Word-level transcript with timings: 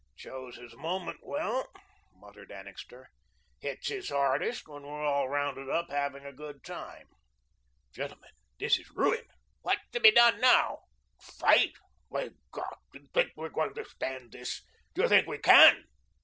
"Chose 0.17 0.55
his 0.55 0.75
moment 0.75 1.19
well," 1.21 1.69
muttered 2.11 2.51
Annixter. 2.51 3.11
"Hits 3.59 3.89
his 3.89 4.09
hardest 4.09 4.67
when 4.67 4.81
we're 4.81 5.05
all 5.05 5.29
rounded 5.29 5.69
up 5.69 5.91
having 5.91 6.25
a 6.25 6.33
good 6.33 6.63
time." 6.63 7.07
"Gentlemen, 7.93 8.31
this 8.57 8.79
is 8.79 8.89
ruin." 8.89 9.27
"What's 9.61 9.87
to 9.91 9.99
be 9.99 10.09
done 10.09 10.41
now?" 10.41 10.85
"FIGHT! 11.21 11.73
My 12.09 12.31
God! 12.51 12.77
do 12.91 13.01
you 13.01 13.09
think 13.13 13.33
we 13.35 13.45
are 13.45 13.49
going 13.49 13.75
to 13.75 13.85
stand 13.85 14.31
this? 14.31 14.63
Do 14.95 15.03
you 15.03 15.07
think 15.07 15.27
we 15.27 15.37
CAN?" 15.37 15.83